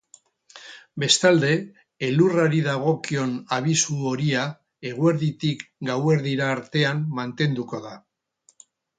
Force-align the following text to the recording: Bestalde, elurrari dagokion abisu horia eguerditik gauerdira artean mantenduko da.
Bestalde, 1.01 1.49
elurrari 2.05 2.61
dagokion 2.67 3.35
abisu 3.57 3.97
horia 4.13 4.45
eguerditik 4.91 5.61
gauerdira 5.91 6.47
artean 6.55 7.03
mantenduko 7.19 7.81
da. 7.85 7.93